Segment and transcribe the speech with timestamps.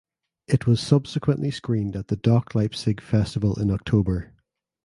[0.47, 4.33] It was subsequently screened at the Dok Leipzig festival in October.